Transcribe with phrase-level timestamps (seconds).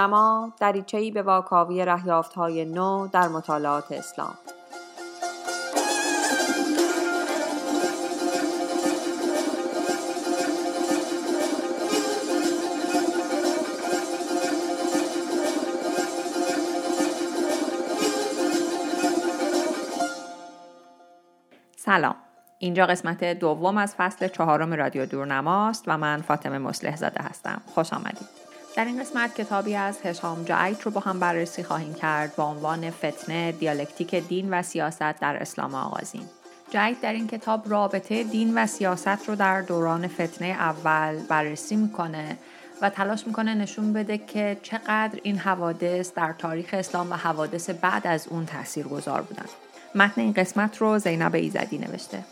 [0.00, 4.34] دورنما دریچه‌ای به واکاوی رهیافت‌های نو در مطالعات اسلام.
[21.76, 22.14] سلام.
[22.58, 27.62] اینجا قسمت دوم از فصل چهارم رادیو دورنماست و من فاطمه مسلح زاده هستم.
[27.74, 28.49] خوش آمدید.
[28.76, 32.90] در این قسمت کتابی از هشام جایت رو با هم بررسی خواهیم کرد با عنوان
[32.90, 36.22] فتنه دیالکتیک دین و سیاست در اسلام آغازین.
[36.70, 42.38] جایت در این کتاب رابطه دین و سیاست رو در دوران فتنه اول بررسی می‌کنه
[42.82, 48.06] و تلاش می‌کنه نشون بده که چقدر این حوادث در تاریخ اسلام و حوادث بعد
[48.06, 49.46] از اون تأثیر گذار بودن.
[49.94, 52.24] متن این قسمت رو زینب ایزدی نوشته.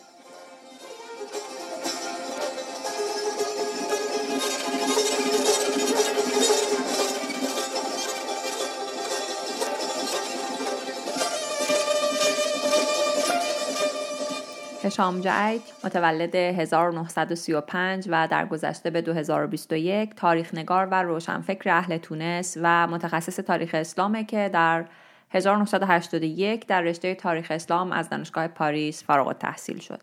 [14.98, 22.56] هشام جعیک متولد 1935 و در گذشته به 2021 تاریخ نگار و روشنفکر اهل تونس
[22.62, 24.84] و متخصص تاریخ اسلامه که در
[25.30, 30.00] 1981 در رشته تاریخ اسلام از دانشگاه پاریس فارغ التحصیل شد.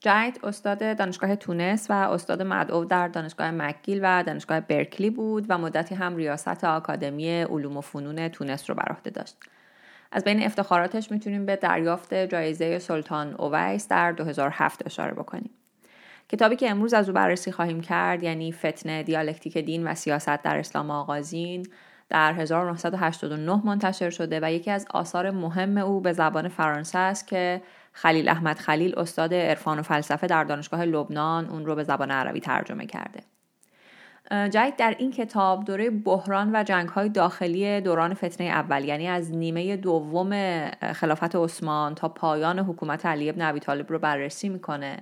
[0.00, 5.58] جایت استاد دانشگاه تونس و استاد مدعو در دانشگاه مکگیل و دانشگاه برکلی بود و
[5.58, 9.36] مدتی هم ریاست آکادمی علوم و فنون تونس رو بر عهده داشت.
[10.14, 15.50] از بین افتخاراتش می‌تونیم به دریافت جایزه سلطان اویس در 2007 اشاره بکنیم.
[16.28, 20.56] کتابی که امروز از او بررسی خواهیم کرد یعنی فتنه دیالکتیک دین و سیاست در
[20.58, 21.66] اسلام آغازین
[22.08, 27.62] در 1989 منتشر شده و یکی از آثار مهم او به زبان فرانسه است که
[27.92, 32.40] خلیل احمد خلیل استاد عرفان و فلسفه در دانشگاه لبنان اون رو به زبان عربی
[32.40, 33.20] ترجمه کرده.
[34.30, 39.30] جدید در این کتاب دوره بحران و جنگ های داخلی دوران فتنه اول یعنی از
[39.30, 40.30] نیمه دوم
[40.70, 44.98] خلافت عثمان تا پایان حکومت علی ابن ابی طالب رو بررسی می‌کنه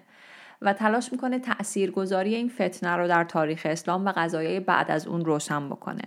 [0.63, 5.25] و تلاش می‌کنه تاثیرگذاری این فتنه رو در تاریخ اسلام و قضایای بعد از اون
[5.25, 6.03] روشن بکنه.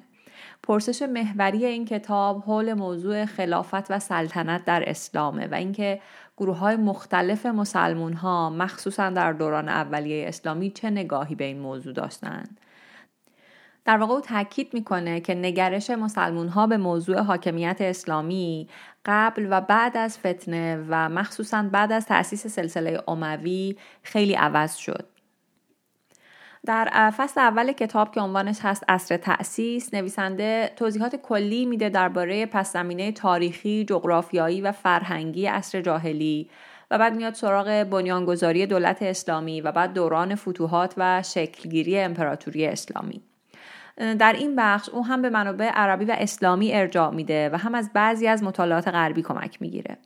[0.63, 6.01] پرسش محوری این کتاب حول موضوع خلافت و سلطنت در اسلامه و اینکه
[6.37, 11.93] گروه های مختلف مسلمون ها مخصوصا در دوران اولیه اسلامی چه نگاهی به این موضوع
[11.93, 12.59] داشتند.
[13.85, 18.69] در واقع او تاکید می‌کنه که نگرش مسلمون ها به موضوع حاکمیت اسلامی
[19.05, 25.05] قبل و بعد از فتنه و مخصوصا بعد از تأسیس سلسله اموی خیلی عوض شد.
[26.65, 32.73] در فصل اول کتاب که عنوانش هست اصر تأسیس نویسنده توضیحات کلی میده درباره پس
[32.73, 36.49] زمینه تاریخی، جغرافیایی و فرهنگی اصر جاهلی
[36.91, 43.21] و بعد میاد سراغ بنیانگذاری دولت اسلامی و بعد دوران فتوحات و شکلگیری امپراتوری اسلامی.
[43.97, 47.89] در این بخش او هم به منابع عربی و اسلامی ارجاع میده و هم از
[47.93, 49.97] بعضی از مطالعات غربی کمک می‌گیره.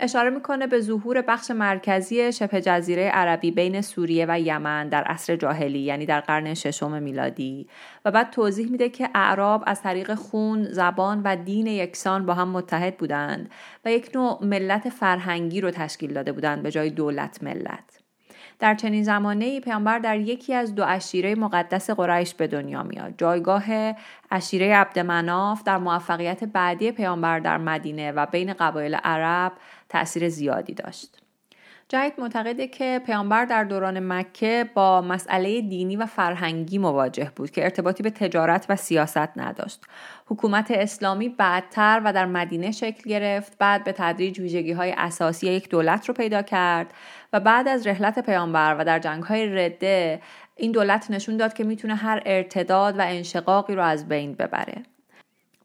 [0.00, 5.36] اشاره می‌کنه به ظهور بخش مرکزی شبه جزیره عربی بین سوریه و یمن در عصر
[5.36, 7.68] جاهلی یعنی در قرن ششم میلادی
[8.04, 12.48] و بعد توضیح میده که اعراب از طریق خون، زبان و دین یکسان با هم
[12.48, 13.50] متحد بودند
[13.84, 17.99] و یک نوع ملت فرهنگی رو تشکیل داده بودند به جای دولت ملت.
[18.60, 23.14] در چنین زمانه ای پیامبر در یکی از دو اشیره مقدس قریش به دنیا میاد.
[23.18, 23.64] جایگاه
[24.30, 29.52] اشیره عبدمناف در موفقیت بعدی پیامبر در مدینه و بین قبایل عرب
[29.88, 31.19] تأثیر زیادی داشت.
[31.90, 37.64] جهید معتقده که پیامبر در دوران مکه با مسئله دینی و فرهنگی مواجه بود که
[37.64, 39.84] ارتباطی به تجارت و سیاست نداشت.
[40.26, 45.68] حکومت اسلامی بعدتر و در مدینه شکل گرفت بعد به تدریج ویژگی های اساسی یک
[45.68, 46.94] دولت رو پیدا کرد
[47.32, 50.20] و بعد از رحلت پیامبر و در جنگ های رده
[50.56, 54.82] این دولت نشون داد که می‌تونه هر ارتداد و انشقاقی رو از بین ببره.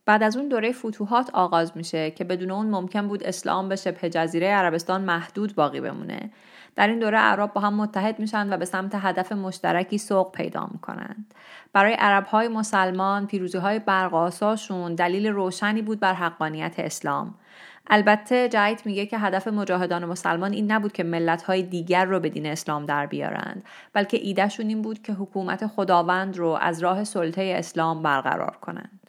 [0.06, 4.10] بعد از اون دوره فتوحات آغاز میشه که بدون اون ممکن بود اسلام به شبه
[4.10, 6.32] جزیره عربستان محدود باقی بمونه.
[6.76, 10.68] در این دوره عرب با هم متحد میشن و به سمت هدف مشترکی سوق پیدا
[10.72, 11.34] می‌کنند.
[11.74, 17.36] برای عرب های مسلمان پیروزی های برقاساشون دلیل روشنی بود بر حقانیت اسلام.
[17.88, 22.30] البته جایت میگه که هدف مجاهدان مسلمان این نبود که ملت های دیگر رو به
[22.30, 23.64] دین اسلام در بیارند
[23.94, 29.05] بلکه ایدهشون این بود که حکومت خداوند رو از راه سلطه اسلام برقرار کنند.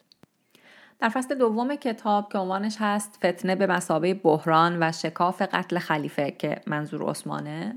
[0.99, 6.31] در فصل دوم کتاب که عنوانش هست فتنه به مسابه بحران و شکاف قتل خلیفه
[6.31, 7.75] که منظور عثمانه.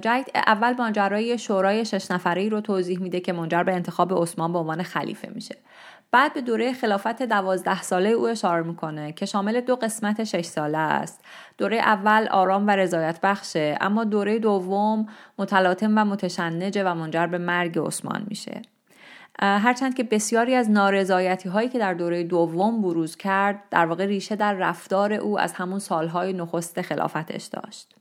[0.00, 4.58] جایت اول ماجرای شورای شش نفره رو توضیح میده که منجر به انتخاب عثمان به
[4.58, 5.56] عنوان خلیفه میشه.
[6.10, 10.78] بعد به دوره خلافت دوازده ساله او اشاره می‌کنه که شامل دو قسمت شش ساله
[10.78, 11.24] است.
[11.58, 15.06] دوره اول آرام و رضایت بخشه اما دوره دوم
[15.38, 18.62] متلاطم و متشنجه و منجر به مرگ عثمان میشه.
[19.42, 24.36] هرچند که بسیاری از نارضایتی هایی که در دوره دوم بروز کرد در واقع ریشه
[24.36, 27.94] در رفتار او از همون سالهای نخست خلافتش داشت.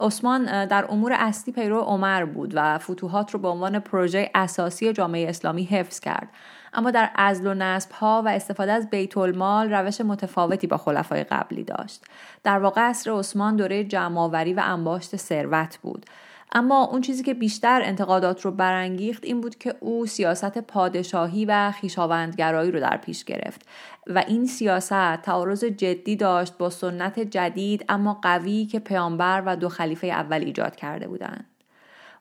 [0.00, 5.28] عثمان در امور اصلی پیرو عمر بود و فتوحات رو به عنوان پروژه اساسی جامعه
[5.28, 6.28] اسلامی حفظ کرد.
[6.72, 11.24] اما در ازل و نصب ها و استفاده از بیت المال روش متفاوتی با خلفای
[11.24, 12.04] قبلی داشت.
[12.44, 16.06] در واقع عصر عثمان دوره جمعآوری و انباشت ثروت بود.
[16.52, 21.70] اما اون چیزی که بیشتر انتقادات رو برانگیخت این بود که او سیاست پادشاهی و
[21.70, 23.68] خیشاوندگرایی رو در پیش گرفت
[24.06, 29.68] و این سیاست تعارض جدی داشت با سنت جدید اما قوی که پیامبر و دو
[29.68, 31.44] خلیفه اول ایجاد کرده بودند.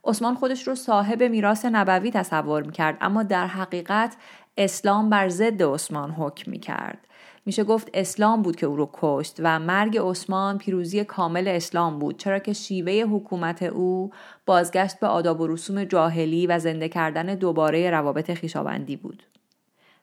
[0.06, 4.16] عثمان خودش رو صاحب میراث نبوی تصور می‌کرد اما در حقیقت
[4.58, 7.07] اسلام بر ضد عثمان حکم می‌کرد
[7.48, 12.18] میشه گفت اسلام بود که او رو کشت و مرگ عثمان پیروزی کامل اسلام بود
[12.18, 14.12] چرا که شیوه حکومت او
[14.46, 19.24] بازگشت به آداب و رسوم جاهلی و زنده کردن دوباره روابط خیشاوندی بود.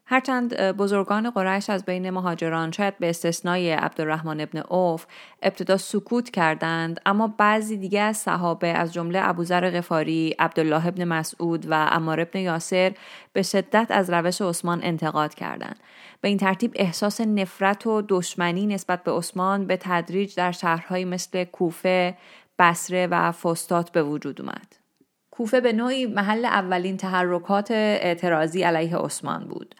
[0.07, 5.07] هرچند بزرگان قریش از بین مهاجران شاید به استثنای عبدالرحمن ابن اوف
[5.43, 11.67] ابتدا سکوت کردند اما بعضی دیگه از صحابه از جمله ابوذر غفاری عبدالله ابن مسعود
[11.71, 12.93] و عمار ابن یاسر
[13.33, 15.81] به شدت از روش عثمان انتقاد کردند.
[16.25, 21.45] به این ترتیب احساس نفرت و دشمنی نسبت به عثمان به تدریج در شهرهایی مثل
[21.45, 22.17] کوفه
[22.59, 24.77] بسره و فستات به وجود اومد.
[25.31, 29.75] کوفه به نوعی محل اولین تحرکات اعتراضی علیه عثمان بود.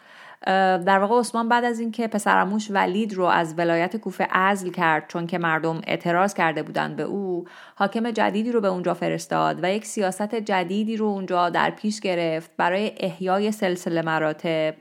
[0.47, 5.27] در واقع عثمان بعد از اینکه پسرموش ولید رو از ولایت کوفه عزل کرد چون
[5.27, 7.45] که مردم اعتراض کرده بودند به او
[7.75, 12.51] حاکم جدیدی رو به اونجا فرستاد و یک سیاست جدیدی رو اونجا در پیش گرفت
[12.57, 14.75] برای احیای سلسله مراتب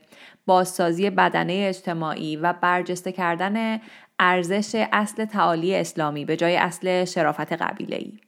[0.45, 3.79] بازسازی بدنه اجتماعی و برجسته کردن
[4.19, 8.19] ارزش اصل تعالی اسلامی به جای اصل شرافت قبیله ای.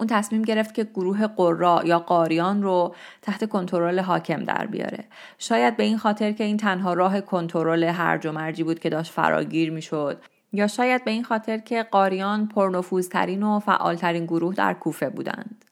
[0.00, 5.04] اون تصمیم گرفت که گروه قرا یا قاریان رو تحت کنترل حاکم در بیاره.
[5.38, 9.12] شاید به این خاطر که این تنها راه کنترل هرج و مرجی بود که داشت
[9.12, 10.22] فراگیر می‌شد.
[10.52, 15.64] یا شاید به این خاطر که قاریان پرنفوذترین و فعالترین گروه در کوفه بودند.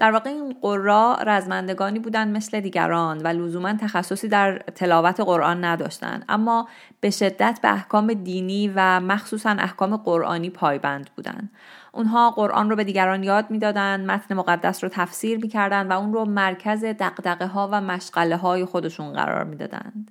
[0.00, 6.24] در واقع این قرا رزمندگانی بودند مثل دیگران و لزوما تخصصی در تلاوت قرآن نداشتند
[6.28, 6.68] اما
[7.00, 11.50] به شدت به احکام دینی و مخصوصا احکام قرآنی پایبند بودند
[11.92, 16.24] اونها قرآن رو به دیگران یاد می‌دادند متن مقدس رو تفسیر می‌کردند و اون رو
[16.24, 20.10] مرکز دقدقه ها و مشغله های خودشون قرار می‌دادند.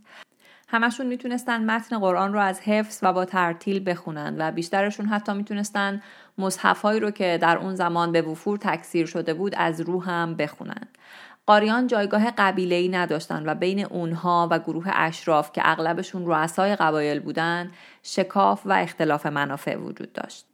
[0.72, 6.02] همشون می‌تونستن متن قرآن رو از حفظ و با ترتیل بخونند و بیشترشون حتی می‌تونستن
[6.40, 10.98] مصحفهایی رو که در اون زمان به وفور تکثیر شده بود از روح هم بخونند.
[11.46, 17.72] قاریان جایگاه قبیله‌ای نداشتند و بین اونها و گروه اشراف که اغلبشون رؤسای قبایل بودند
[18.04, 20.46] شکاف و اختلاف منافع وجود داشت.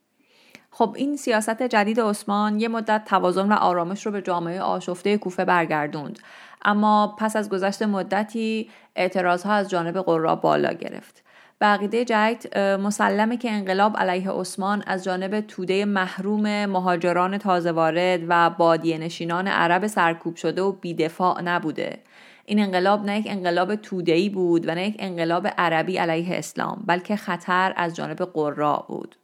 [0.72, 5.46] خب این سیاست جدید عثمان یه مدت توازن و آرامش رو به جامعه آشفته کوفه
[5.46, 6.20] برگردوند
[6.66, 11.25] اما پس از گذشت مدتی اعتراضها از جانب قرا بالا گرفت
[11.62, 18.50] بقیده جایت مسلمه که انقلاب علیه عثمان از جانب توده محروم مهاجران تازه وارد و
[18.50, 22.00] بادیه نشینان عرب سرکوب شده و بیدفاع نبوده
[22.46, 27.16] این انقلاب نه یک انقلاب توده‌ای بود و نه یک انقلاب عربی علیه اسلام بلکه
[27.16, 29.16] خطر از جانب قرا بود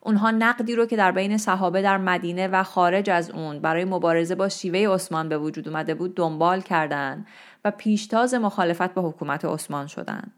[0.00, 4.34] اونها نقدی رو که در بین صحابه در مدینه و خارج از اون برای مبارزه
[4.34, 7.26] با شیوه عثمان به وجود اومده بود دنبال کردند
[7.64, 10.32] و پیشتاز مخالفت با حکومت عثمان شدند.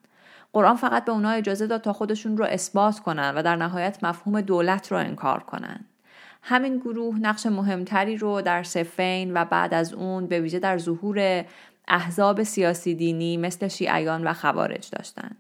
[0.52, 4.40] قرآن فقط به اونها اجازه داد تا خودشون رو اثبات کنن و در نهایت مفهوم
[4.40, 5.84] دولت رو انکار کنند.
[6.42, 11.44] همین گروه نقش مهمتری رو در سفین و بعد از اون به ویژه در ظهور
[11.88, 15.36] احزاب سیاسی دینی مثل شیعیان و خوارج داشتند.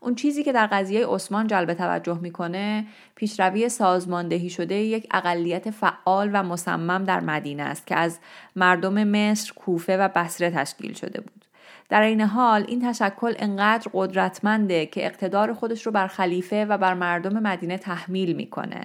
[0.00, 6.30] اون چیزی که در قضیه عثمان جلب توجه می‌کنه پیشروی سازماندهی شده یک اقلیت فعال
[6.32, 8.18] و مصمم در مدینه است که از
[8.56, 11.44] مردم مصر، کوفه و بصره تشکیل شده بود.
[11.92, 16.94] در این حال این تشکل انقدر قدرتمنده که اقتدار خودش رو بر خلیفه و بر
[16.94, 18.84] مردم مدینه تحمیل می‌کنه.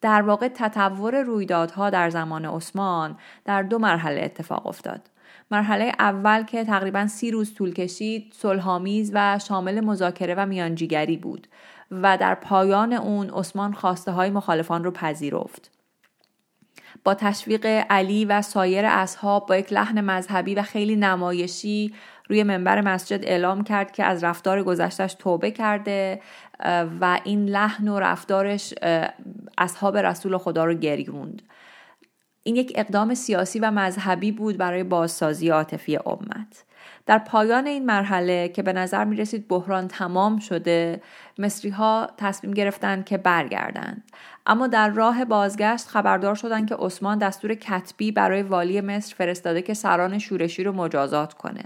[0.00, 5.00] در واقع تطور رویدادها در زمان عثمان در دو مرحله اتفاق افتاد.
[5.50, 11.48] مرحله اول که تقریبا سی روز طول کشید صلحآمیز و شامل مذاکره و میانجیگری بود
[11.90, 15.78] و در پایان اون عثمان خواسته های مخالفان رو پذیرفت.
[17.04, 21.94] با تشویق علی و سایر اصحاب با یک لحن مذهبی و خیلی نمایشی
[22.28, 26.20] روی منبر مسجد اعلام کرد که از رفتار گذشتش توبه کرده
[27.00, 28.74] و این لحن و رفتارش
[29.58, 31.42] اصحاب رسول خدا رو گریوند.
[32.42, 36.64] این یک اقدام سیاسی و مذهبی بود برای بازسازی عاطفی امت.
[37.06, 41.02] در پایان این مرحله که به نظر می رسید بحران تمام شده
[41.38, 44.04] مصری ها تصمیم گرفتند که برگردند.
[44.46, 49.74] اما در راه بازگشت خبردار شدند که عثمان دستور کتبی برای والی مصر فرستاده که
[49.74, 51.64] سران شورشی رو مجازات کنه.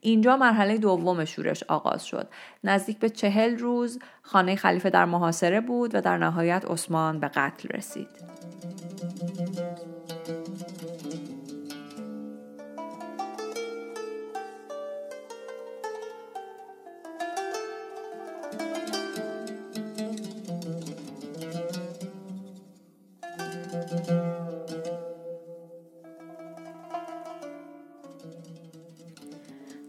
[0.00, 2.28] اینجا مرحله دوم شورش آغاز شد.
[2.64, 7.68] نزدیک به چهل روز خانه خلیفه در محاصره بود و در نهایت عثمان به قتل
[7.68, 8.08] رسید.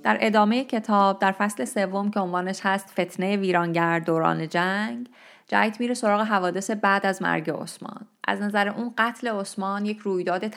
[0.07, 5.09] در ادامه کتاب در فصل سوم که عنوانش هست فتنه ویرانگر دوران جنگ
[5.47, 10.55] جایت میره سراغ حوادث بعد از مرگ عثمان از نظر اون قتل عثمان یک رویداد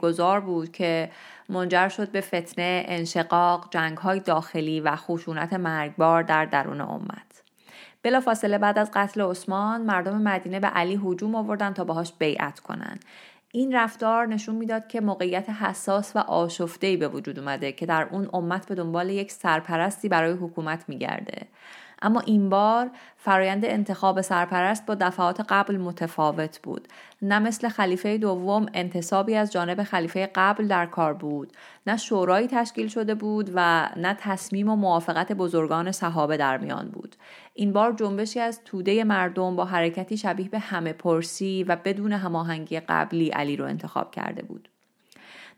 [0.00, 1.10] گذار بود که
[1.48, 7.42] منجر شد به فتنه انشقاق جنگهای داخلی و خشونت مرگبار در درون امت
[8.02, 13.04] بلافاصله بعد از قتل عثمان مردم مدینه به علی هجوم آوردن تا باهاش بیعت کنند.
[13.52, 18.30] این رفتار نشون می‌داد که موقعیت حساس و آشفته‌ای به وجود اومده که در اون
[18.32, 21.46] امت به دنبال یک سرپرستی برای حکومت میگرده.
[22.02, 26.88] اما این بار فرایند انتخاب سرپرست با دفعات قبل متفاوت بود.
[27.22, 31.52] نه مثل خلیفه دوم انتصابی از جانب خلیفه قبل در کار بود.
[31.86, 37.16] نه شورایی تشکیل شده بود و نه تصمیم و موافقت بزرگان صحابه در میان بود.
[37.54, 42.80] این بار جنبشی از توده مردم با حرکتی شبیه به همه پرسی و بدون هماهنگی
[42.80, 44.68] قبلی علی رو انتخاب کرده بود.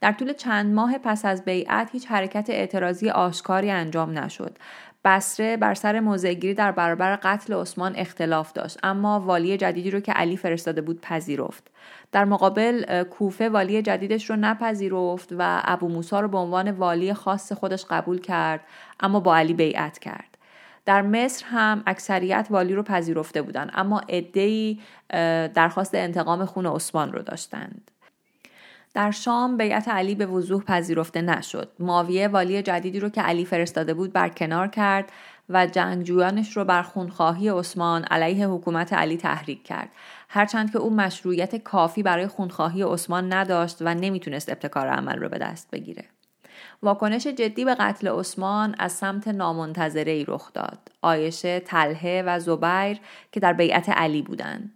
[0.00, 4.58] در طول چند ماه پس از بیعت هیچ حرکت اعتراضی آشکاری انجام نشد.
[5.04, 10.12] بسره بر سر موضعگیری در برابر قتل عثمان اختلاف داشت اما والی جدیدی رو که
[10.12, 11.70] علی فرستاده بود پذیرفت.
[12.12, 17.52] در مقابل کوفه والی جدیدش رو نپذیرفت و ابو موسا رو به عنوان والی خاص
[17.52, 18.60] خودش قبول کرد
[19.00, 20.38] اما با علی بیعت کرد.
[20.84, 24.78] در مصر هم اکثریت والی رو پذیرفته بودند اما عدهای
[25.54, 27.91] درخواست انتقام خون عثمان رو داشتند.
[28.94, 31.72] در شام بیعت علی به وضوح پذیرفته نشد.
[31.78, 35.12] ماویه والی جدیدی رو که علی فرستاده بود برکنار کرد
[35.48, 39.88] و جنگجویانش رو بر خونخواهی عثمان علیه حکومت علی تحریک کرد.
[40.28, 45.38] هرچند که او مشروعیت کافی برای خونخواهی عثمان نداشت و نمی‌تونست ابتکار عمل رو به
[45.38, 46.04] دست بگیره.
[46.82, 50.78] واکنش جدی به قتل عثمان از سمت نامنتظره ای رخ داد.
[51.02, 53.00] آیشه، تلهه و زبیر
[53.32, 54.72] که در بیعت علی بودند.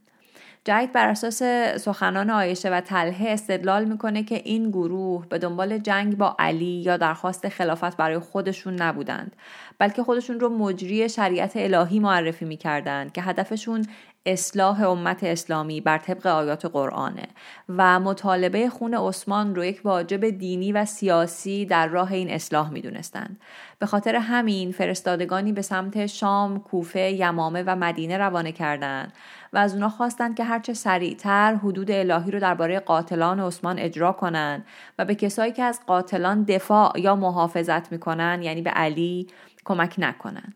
[0.67, 1.43] جهید بر اساس
[1.85, 6.97] سخنان آیشه و تلهه استدلال می‌کنه که این گروه به دنبال جنگ با علی یا
[6.97, 9.37] درخواست خلافت برای خودشون نبودند
[9.79, 13.87] بلکه خودشون رو مجری شریعت الهی معرفی می‌کردند که هدفشون
[14.27, 17.29] اصلاح امت اسلامی بر طبق آیات قرآنه
[17.69, 23.41] و مطالبه خون عثمان رو یک واجب دینی و سیاسی در راه این اصلاح می‌دونستند.
[23.79, 29.13] به خاطر همین فرستادگانی به سمت شام، کوفه، یمامه و مدینه روانه کردند
[29.57, 34.67] و از اونا خواستند که هرچه سریعتر حدود الهی رو درباره قاتلان عثمان اجرا کنند
[34.99, 39.27] و به کسایی که از قاتلان دفاع یا محافظت می‌کنن یعنی به علی
[39.65, 40.55] کمک نکنند.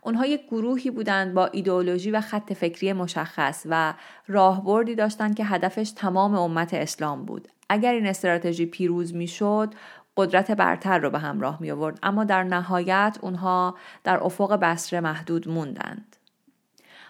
[0.00, 3.94] اونها یک گروهی بودند با ایدئولوژی و خط فکری مشخص و
[4.26, 7.48] راهبردی داشتند که هدفش تمام امت اسلام بود.
[7.68, 9.74] اگر این استراتژی پیروز می‌شد
[10.16, 13.74] قدرت برتر رو به همراه می آورد اما در نهایت اونها
[14.04, 16.15] در افق بسره محدود موندند.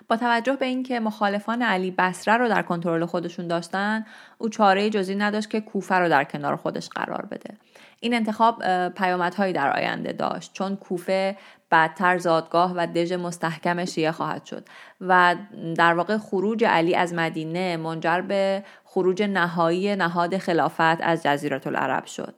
[0.08, 4.06] با توجه به اینکه مخالفان علی بسره رو در کنترل خودشون داشتن
[4.38, 7.54] او چاره جزی نداشت که کوفه رو در کنار خودش قرار بده.
[8.00, 11.36] این انتخاب پیامدهایی در آینده داشت چون کوفه
[11.70, 14.66] بعدتر زادگاه و دژ مستحکم شیعه خواهد شد
[15.00, 15.36] و
[15.76, 22.04] در واقع خروج علی از مدینه منجر به خروج نهایی نهاد خلافت از جزیرات العرب
[22.04, 22.34] شد.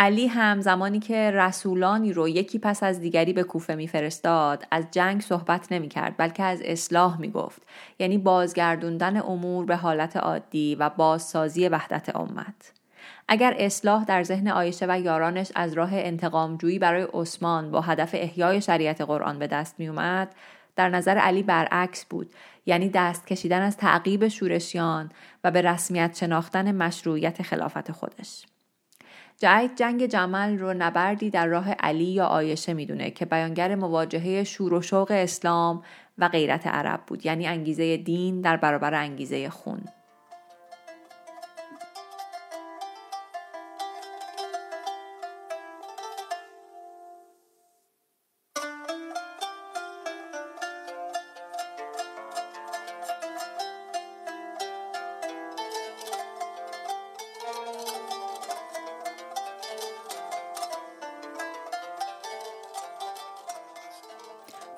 [0.00, 5.20] علی هم زمانی که رسولانی رو یکی پس از دیگری به کوفه میفرستاد از جنگ
[5.20, 7.62] صحبت نمی کرد بلکه از اصلاح می گفت
[7.98, 12.72] یعنی بازگردوندن امور به حالت عادی و بازسازی وحدت امت.
[13.28, 18.60] اگر اصلاح در ذهن آیشه و یارانش از راه انتقامجویی برای عثمان با هدف احیای
[18.60, 20.34] شریعت قرآن به دست می اومد
[20.76, 22.34] در نظر علی برعکس بود.
[22.66, 25.10] یعنی دست کشیدن از تعقیب شورشیان
[25.44, 28.44] و به رسمیت شناختن مشروعیت خلافت خودش.
[29.42, 34.74] جعید جنگ جمل رو نبردی در راه علی یا آیشه می‌دونه که بیانگر مواجهه شور
[34.74, 35.82] و شوق اسلام
[36.18, 39.80] و غیرت عرب بود یعنی انگیزه دین در برابر انگیزه خون.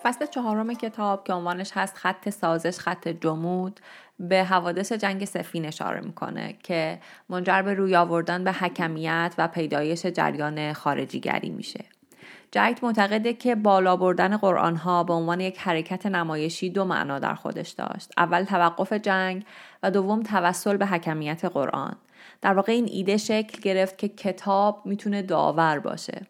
[0.03, 3.81] فصل چهارم کتاب که عنوانش هست خط سازش خط جمود
[4.21, 10.07] به حوادث جنگ سفین اشاره می‌کنه که منجر به روی آوردن به حکمیت و پیدایش
[10.07, 11.85] جریان خارجیگری میشه.
[12.53, 17.35] جایت معتقده که بالا بردن قرآن ها به عنوان یک حرکت نمایشی دو معنا در
[17.35, 18.13] خودش داشت.
[18.17, 19.45] اول توقف جنگ
[19.83, 21.97] و دوم توسل به حکمیت قرآن.
[22.41, 26.27] در واقع این ایده شکل گرفت که کتاب می‌تونه داور باشه.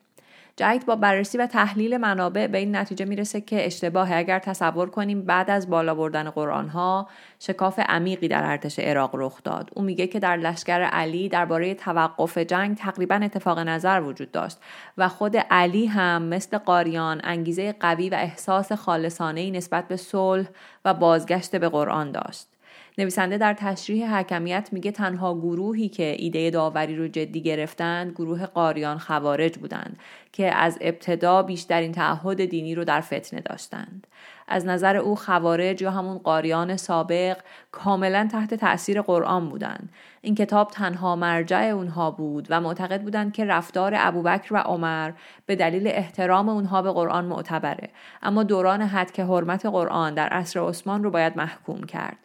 [0.57, 5.23] جایت با بررسی و تحلیل منابع به این نتیجه می‌رسه که اشتباه اگر تصور کنیم
[5.23, 9.71] بعد از بالا بردن قرآن ها شکاف عمیقی در ارتش عراق رخ داد.
[9.75, 14.59] او میگه که در لشکر علی درباره توقف جنگ تقریبا اتفاق نظر وجود داشت
[14.99, 20.47] و خود علی هم مثل قاریان انگیزه قوی و احساس خالصانه نسبت به صلح
[20.85, 22.52] و بازگشت به قرآن داشت.
[22.99, 28.99] نویسنده در تشریح حکمیت میگه تنها گروهی که ایده داوری رو جدی گرفتند گروه قاریان
[28.99, 29.99] خوارج بودند
[30.33, 34.07] که از ابتدا بیشترین تعهد دینی رو در فتنه داشتند.
[34.49, 37.37] از نظر او خوارج یا همون قاریان سابق
[37.73, 39.91] کاملا تحت تأثیر قرآن بودند.
[40.21, 45.13] این کتاب تنها مرجع اونها بود و معتقد بودند که رفتار ابوبکر و عمر
[45.47, 47.89] به دلیل احترام اونها به قرآن معتبره.
[48.23, 52.17] اما دوران حد که حرمت قرآن در عصر عثمان رو باید محکوم کرد.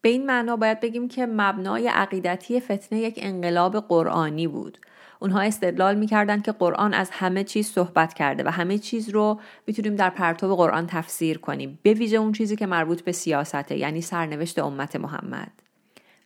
[0.00, 4.78] به این معنا باید بگیم که مبنای عقیدتی فتنه یک انقلاب قرآنی بود.
[5.20, 9.96] اونها استدلال می‌کردند که قرآن از همه چیز صحبت کرده و همه چیز رو می‌تونیم
[9.96, 14.58] در پرتو قرآن تفسیر کنیم به ویژه اون چیزی که مربوط به سیاسته یعنی سرنوشت
[14.58, 15.52] امت محمد.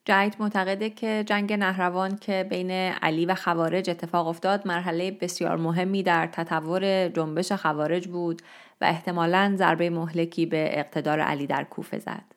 [0.04, 6.02] جایت معتقده که جنگ نهروان که بین علی و خوارج اتفاق افتاد مرحله بسیار مهمی
[6.02, 8.42] در تطور جنبش خوارج بود
[8.80, 12.29] و احتمالا ضربه مهلکی به اقتدار علی در کوفه زد.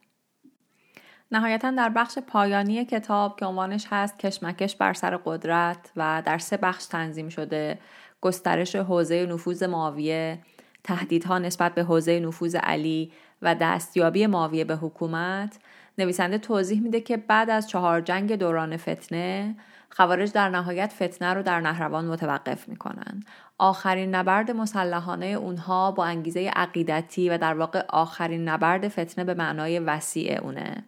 [1.33, 6.57] نهایتا در بخش پایانی کتاب که عنوانش هست کشمکش بر سر قدرت و در سه
[6.57, 7.79] بخش تنظیم شده.
[8.21, 10.39] گسترش حوزه نفوذ معاویه
[10.83, 15.59] تهدیدها نسبت به حوزه نفوذ علی و دستیابی معاویه به حکومت.
[15.97, 19.55] نویسنده توضیح میده که بعد از چهار جنگ دوران فتنه
[19.89, 23.23] خوارج در نهایت فتنه رو در نهروان متوقف می‌کنن.
[23.57, 29.79] آخرین نبرد مسلحانه اونها با انگیزه عقیدتی و در واقع آخرین نبرد فتنه به معنای
[29.79, 30.83] وسیع اونه.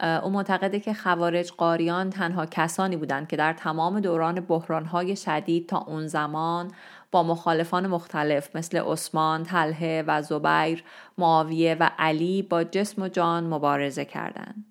[0.00, 5.78] او معتقده که خوارج قاریان تنها کسانی بودند که در تمام دوران بحرانهای شدید تا
[5.78, 6.70] اون زمان
[7.10, 10.84] با مخالفان مختلف مثل عثمان، طلحه و زبیر،
[11.18, 14.64] معاویه و علی با جسم و جان مبارزه کردند.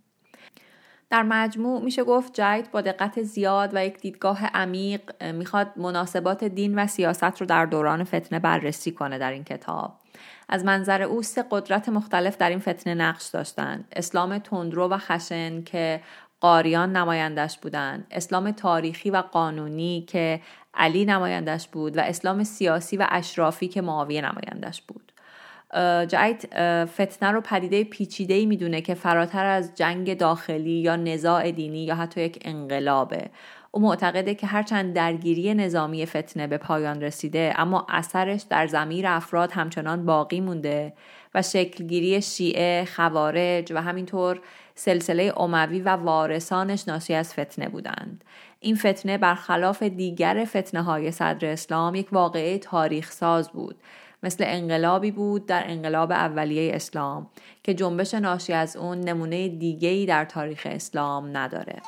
[1.10, 6.80] در مجموع میشه گفت جاید با دقت زیاد و یک دیدگاه عمیق می‌خواد مناسبات دین
[6.80, 10.00] و سیاست رو در دوران فتنه بررسی کنه در این کتاب.
[10.50, 13.88] از منظر او سه قدرت مختلف در این فتنه نقش داشتند.
[13.96, 16.02] اسلام تندرو و خشن که
[16.42, 18.08] قاریان نمایندش بودند.
[18.12, 20.42] اسلام تاریخی و قانونی که
[20.74, 25.12] علی نمایندش بود و اسلام سیاسی و اشرافی که معاویه نمایندش بود.
[26.08, 26.46] جایت
[26.86, 31.96] فتنه رو پدیده پیچیده ای می‌دونه که فراتر از جنگ داخلی یا نزاع دینی یا
[31.96, 33.30] حتی یک انقلابه.
[33.78, 39.52] او معتقده که هرچند درگیری نظامی فتنه به پایان رسیده اما اثرش در زمیر افراد
[39.52, 40.94] همچنان باقی مونده
[41.36, 44.40] و شکلگیری شیعه، خوارج و همینطور
[44.76, 48.24] سلسله اموی و وارثانش ناشی از فتنه بودند.
[48.60, 53.76] این فتنه برخلاف دیگر فتنه های صدر اسلام یک واقعه تاریخ ساز بود
[54.24, 57.28] مثل انقلابی بود در انقلاب اولیه اسلام
[57.64, 61.82] که جنبش ناشی از اون نمونه دیگهی در تاریخ اسلام نداره.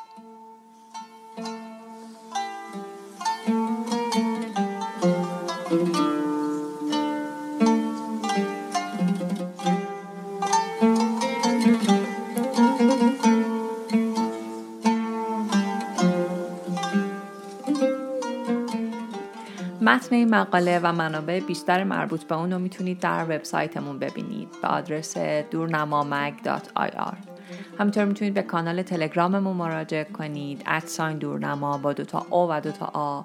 [20.10, 24.68] متن این مقاله و منابع بیشتر مربوط به اون رو می‌تونید در وبسایتمون ببینید به
[24.68, 25.18] آدرس
[25.52, 27.16] دورنمامگ.ir
[27.80, 33.22] همینطور می‌تونید به کانال تلگراممون مراجعه کنید ادساین دورنما با دوتا او و دوتا آ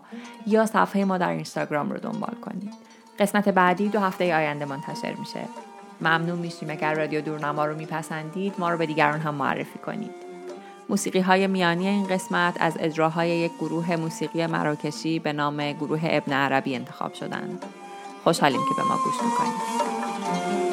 [0.47, 2.73] یا صفحه ما در اینستاگرام رو دنبال کنید.
[3.19, 5.41] قسمت بعدی دو هفته آینده منتشر میشه.
[6.01, 10.24] ممنون میشیم اگر رادیو دورنما رو میپسندید ما رو به دیگران هم معرفی کنید.
[10.89, 16.33] موسیقی های میانی این قسمت از اجراهای یک گروه موسیقی مراکشی به نام گروه ابن
[16.33, 17.65] عربی انتخاب شدند.
[18.25, 20.64] خوشحالیم که به ما گوش می‌کنید.